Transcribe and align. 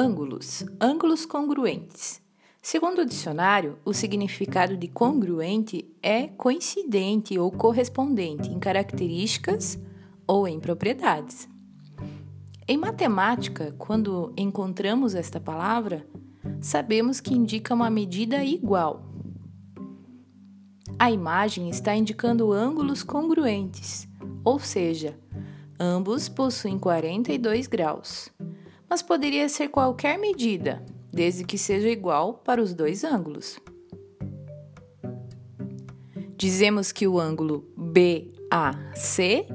Ângulos. 0.00 0.64
Ângulos 0.80 1.26
congruentes. 1.26 2.22
Segundo 2.62 3.00
o 3.00 3.04
dicionário, 3.04 3.80
o 3.84 3.92
significado 3.92 4.76
de 4.76 4.86
congruente 4.86 5.92
é 6.00 6.28
coincidente 6.28 7.36
ou 7.36 7.50
correspondente 7.50 8.48
em 8.48 8.60
características 8.60 9.76
ou 10.24 10.46
em 10.46 10.60
propriedades. 10.60 11.48
Em 12.68 12.76
matemática, 12.76 13.74
quando 13.76 14.32
encontramos 14.36 15.16
esta 15.16 15.40
palavra, 15.40 16.06
sabemos 16.60 17.18
que 17.18 17.34
indica 17.34 17.74
uma 17.74 17.90
medida 17.90 18.44
igual. 18.44 19.02
A 20.96 21.10
imagem 21.10 21.70
está 21.70 21.96
indicando 21.96 22.52
ângulos 22.52 23.02
congruentes, 23.02 24.06
ou 24.44 24.60
seja, 24.60 25.18
ambos 25.76 26.28
possuem 26.28 26.78
42 26.78 27.66
graus 27.66 28.30
mas 28.88 29.02
poderia 29.02 29.48
ser 29.48 29.68
qualquer 29.68 30.18
medida, 30.18 30.84
desde 31.12 31.44
que 31.44 31.58
seja 31.58 31.88
igual 31.88 32.34
para 32.34 32.62
os 32.62 32.72
dois 32.72 33.04
ângulos. 33.04 33.58
Dizemos 36.36 36.92
que 36.92 37.06
o 37.06 37.18
ângulo 37.18 37.68
BAC 37.76 39.46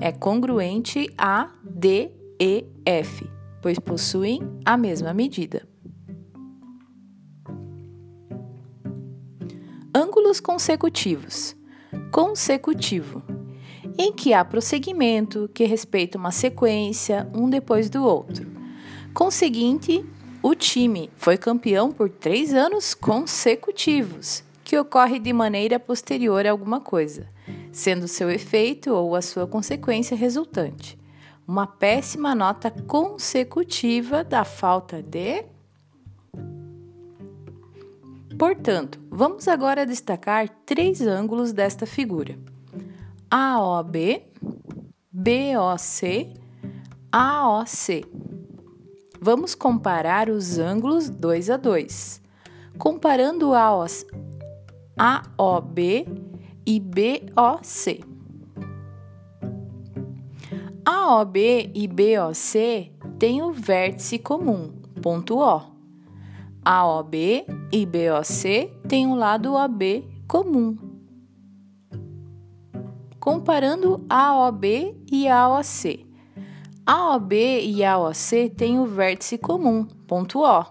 é 0.00 0.12
congruente 0.12 1.12
a 1.18 1.50
DEF, 1.62 3.28
pois 3.60 3.78
possuem 3.78 4.40
a 4.64 4.76
mesma 4.76 5.12
medida. 5.12 5.68
Ângulos 9.94 10.40
consecutivos. 10.40 11.56
Consecutivo, 12.12 13.22
em 13.98 14.12
que 14.12 14.32
há 14.32 14.44
prosseguimento 14.44 15.50
que 15.52 15.64
respeita 15.64 16.16
uma 16.16 16.30
sequência 16.30 17.28
um 17.34 17.50
depois 17.50 17.90
do 17.90 18.04
outro 18.04 18.59
Conseguinte, 19.12 20.04
o 20.42 20.54
time 20.54 21.10
foi 21.16 21.36
campeão 21.36 21.90
por 21.90 22.08
três 22.08 22.54
anos 22.54 22.94
consecutivos, 22.94 24.42
que 24.64 24.78
ocorre 24.78 25.18
de 25.18 25.32
maneira 25.32 25.80
posterior 25.80 26.46
a 26.46 26.50
alguma 26.50 26.80
coisa, 26.80 27.28
sendo 27.72 28.06
seu 28.06 28.30
efeito 28.30 28.92
ou 28.94 29.16
a 29.16 29.20
sua 29.20 29.46
consequência 29.46 30.16
resultante. 30.16 30.96
Uma 31.46 31.66
péssima 31.66 32.34
nota 32.36 32.70
consecutiva 32.70 34.22
da 34.22 34.44
falta 34.44 35.02
de. 35.02 35.44
Portanto, 38.38 39.00
vamos 39.10 39.48
agora 39.48 39.84
destacar 39.84 40.48
três 40.64 41.00
ângulos 41.00 41.52
desta 41.52 41.84
figura: 41.84 42.38
AOB, 43.28 44.22
BOC, 45.12 46.32
AOC. 47.10 48.19
Vamos 49.22 49.54
comparar 49.54 50.30
os 50.30 50.58
ângulos 50.58 51.10
2 51.10 51.50
a 51.50 51.58
2. 51.58 52.22
Comparando 52.78 53.52
AOB 54.96 56.06
e 56.66 56.80
BOC. 56.80 58.02
AOB 60.86 61.70
e 61.74 61.86
BOC 61.86 62.92
têm 63.18 63.42
o 63.42 63.52
vértice 63.52 64.18
comum, 64.18 64.72
ponto 65.02 65.38
O. 65.38 65.60
AOB 66.64 67.44
e 67.70 67.84
BOC 67.84 68.72
têm 68.88 69.06
o 69.06 69.14
lado 69.14 69.52
OB 69.52 70.08
comum. 70.26 70.78
Comparando 73.18 74.02
AOB 74.08 74.96
e 75.12 75.28
AOC. 75.28 76.09
AOB 76.92 77.32
e 77.32 77.84
AOC 77.84 78.50
têm 78.56 78.80
o 78.80 78.84
vértice 78.84 79.38
comum, 79.38 79.84
ponto 80.08 80.40
O. 80.40 80.66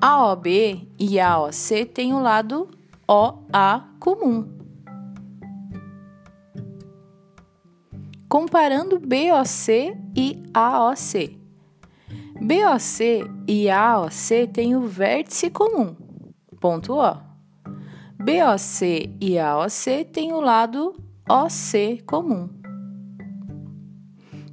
AOB 0.00 0.88
e 0.98 1.20
AOC 1.20 1.84
têm 1.86 2.12
o 2.12 2.18
lado 2.18 2.68
OA 3.06 3.84
comum. 4.00 4.44
Comparando 8.28 8.98
BOC 8.98 9.96
e 10.16 10.42
AOC. 10.52 11.38
BOC 12.40 13.30
e 13.46 13.70
AOC 13.70 14.48
têm 14.52 14.74
o 14.74 14.80
vértice 14.80 15.48
comum, 15.48 15.94
ponto 16.60 16.94
O. 16.94 17.16
BOC 18.18 19.14
e 19.20 19.38
AOC 19.38 20.06
têm 20.12 20.32
o 20.32 20.40
lado 20.40 20.92
OC 21.28 22.02
comum. 22.04 22.63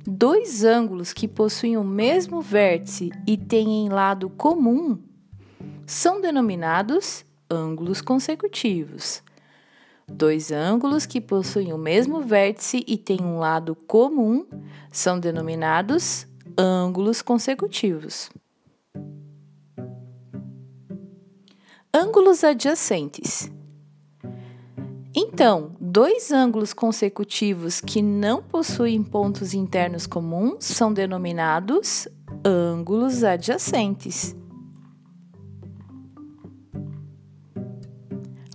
Dois 0.06 0.64
ângulos 0.64 1.14
que 1.14 1.28
possuem 1.28 1.78
o 1.78 1.84
mesmo 1.84 2.42
vértice 2.42 3.12
e 3.28 3.38
têm 3.38 3.88
lado 3.90 4.30
comum 4.30 4.98
são 5.86 6.20
denominados 6.20 7.24
ângulos 7.50 8.02
consecutivos. 8.02 9.22
Dois 10.08 10.52
ângulos 10.52 11.06
que 11.06 11.22
possuem 11.22 11.72
o 11.72 11.78
mesmo 11.78 12.22
vértice 12.22 12.84
e 12.88 12.98
têm 12.98 13.22
um 13.22 13.38
lado 13.38 13.76
comum 13.76 14.46
são 14.92 15.20
denominados 15.20 16.28
ângulos 16.58 17.22
consecutivos. 17.22 18.30
Ângulos 21.94 22.44
adjacentes. 22.44 23.52
Então, 25.14 25.76
dois 25.92 26.32
ângulos 26.32 26.72
consecutivos 26.72 27.82
que 27.82 28.02
não 28.02 28.42
possuem 28.42 29.04
pontos 29.04 29.54
internos 29.54 30.08
comuns 30.08 30.64
são 30.64 30.94
denominados 30.94 32.08
ângulos 32.46 33.26
adjacentes. 33.26 34.34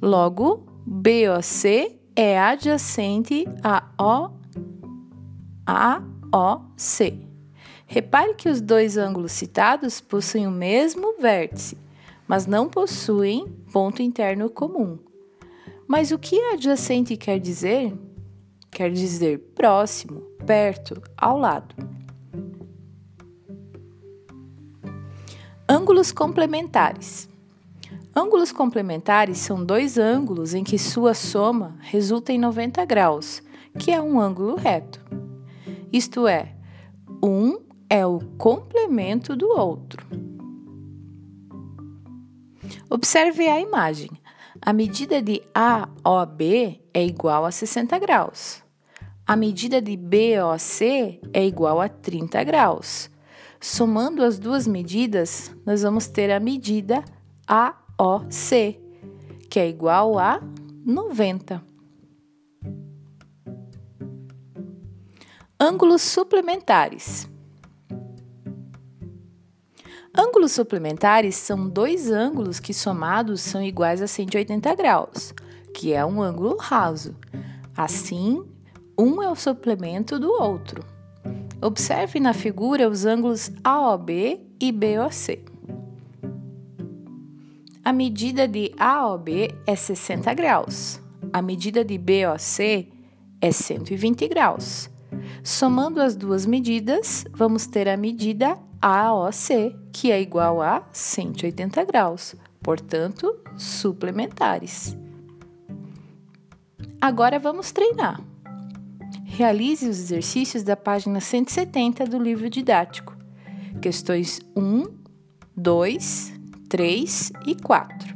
Logo, 0.00 0.64
BOC 0.86 2.00
é 2.16 2.40
adjacente 2.40 3.44
a 3.62 3.84
O 4.00 4.30
AOC. 5.66 7.20
Repare 7.86 8.32
que 8.34 8.48
os 8.48 8.62
dois 8.62 8.96
ângulos 8.96 9.32
citados 9.32 10.00
possuem 10.00 10.46
o 10.46 10.50
mesmo 10.50 11.16
vértice, 11.20 11.76
mas 12.26 12.46
não 12.46 12.66
possuem 12.66 13.46
ponto 13.70 14.00
interno 14.00 14.48
comum. 14.48 15.05
Mas 15.86 16.10
o 16.10 16.18
que 16.18 16.40
adjacente 16.52 17.16
quer 17.16 17.38
dizer? 17.38 17.96
Quer 18.70 18.90
dizer 18.90 19.38
próximo, 19.54 20.20
perto, 20.44 21.00
ao 21.16 21.38
lado. 21.38 21.74
Ângulos 25.68 26.12
complementares. 26.12 27.28
Ângulos 28.14 28.50
complementares 28.50 29.38
são 29.38 29.64
dois 29.64 29.98
ângulos 29.98 30.54
em 30.54 30.64
que 30.64 30.78
sua 30.78 31.14
soma 31.14 31.76
resulta 31.80 32.32
em 32.32 32.38
90 32.38 32.84
graus, 32.84 33.42
que 33.78 33.90
é 33.90 34.00
um 34.00 34.20
ângulo 34.20 34.56
reto. 34.56 35.04
Isto 35.92 36.26
é, 36.26 36.54
um 37.22 37.60
é 37.88 38.06
o 38.06 38.20
complemento 38.38 39.36
do 39.36 39.48
outro. 39.48 40.06
Observe 42.88 43.46
a 43.48 43.60
imagem. 43.60 44.10
A 44.60 44.72
medida 44.72 45.22
de 45.22 45.42
AOB 45.54 46.80
é 46.92 47.04
igual 47.04 47.44
a 47.44 47.50
60 47.50 47.98
graus. 47.98 48.62
A 49.26 49.36
medida 49.36 49.82
de 49.82 49.96
BOC 49.96 51.20
é 51.32 51.44
igual 51.44 51.80
a 51.80 51.88
30 51.88 52.42
graus. 52.44 53.10
Somando 53.60 54.22
as 54.22 54.38
duas 54.38 54.66
medidas, 54.66 55.54
nós 55.64 55.82
vamos 55.82 56.06
ter 56.06 56.30
a 56.30 56.38
medida 56.38 57.04
AOC, 57.46 58.78
que 59.50 59.58
é 59.58 59.68
igual 59.68 60.18
a 60.18 60.40
90. 60.84 61.62
Ângulos 65.58 66.02
suplementares. 66.02 67.28
Ângulos 70.18 70.52
suplementares 70.52 71.34
são 71.34 71.68
dois 71.68 72.10
ângulos 72.10 72.58
que 72.58 72.72
somados 72.72 73.42
são 73.42 73.62
iguais 73.62 74.00
a 74.00 74.06
180 74.06 74.74
graus, 74.74 75.34
que 75.74 75.92
é 75.92 76.02
um 76.06 76.22
ângulo 76.22 76.56
raso. 76.56 77.14
Assim, 77.76 78.42
um 78.98 79.22
é 79.22 79.30
o 79.30 79.34
suplemento 79.34 80.18
do 80.18 80.30
outro. 80.30 80.82
Observe 81.60 82.18
na 82.18 82.32
figura 82.32 82.88
os 82.88 83.04
ângulos 83.04 83.52
AOB 83.62 84.40
e 84.58 84.72
BOC. 84.72 85.44
A 87.84 87.92
medida 87.92 88.48
de 88.48 88.72
AOB 88.78 89.54
é 89.66 89.76
60 89.76 90.32
graus. 90.32 90.98
A 91.30 91.42
medida 91.42 91.84
de 91.84 91.98
BOC 91.98 92.90
é 93.38 93.52
120 93.52 94.28
graus. 94.28 94.88
Somando 95.44 96.00
as 96.00 96.16
duas 96.16 96.46
medidas, 96.46 97.26
vamos 97.34 97.66
ter 97.66 97.86
a 97.86 97.98
medida 97.98 98.58
AOC, 98.88 99.74
que 99.92 100.12
é 100.12 100.20
igual 100.20 100.62
a 100.62 100.86
180 100.92 101.84
graus, 101.84 102.36
portanto, 102.62 103.36
suplementares. 103.58 104.96
Agora 107.00 107.38
vamos 107.38 107.72
treinar. 107.72 108.20
Realize 109.24 109.88
os 109.88 109.98
exercícios 109.98 110.62
da 110.62 110.76
página 110.76 111.20
170 111.20 112.06
do 112.06 112.16
livro 112.16 112.48
didático. 112.48 113.16
Questões 113.82 114.40
1 114.56 114.84
2, 115.56 116.32
3 116.68 117.32
e 117.44 117.54
4. 117.56 118.14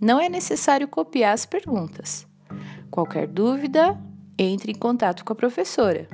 Não 0.00 0.20
é 0.20 0.28
necessário 0.28 0.86
copiar 0.88 1.32
as 1.32 1.46
perguntas. 1.46 2.26
Qualquer 2.90 3.26
dúvida, 3.26 3.98
entre 4.38 4.72
em 4.72 4.76
contato 4.76 5.24
com 5.24 5.32
a 5.32 5.36
professora. 5.36 6.06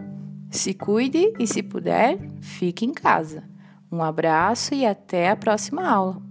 Se 0.50 0.72
cuide 0.72 1.32
e, 1.38 1.46
se 1.48 1.62
puder, 1.62 2.18
fique 2.40 2.84
em 2.84 2.92
casa. 2.92 3.57
Um 3.90 4.02
abraço 4.02 4.74
e 4.74 4.86
até 4.86 5.30
a 5.30 5.36
próxima 5.36 5.88
aula. 5.88 6.27